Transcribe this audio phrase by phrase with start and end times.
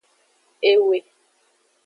[0.71, 0.99] Ewe.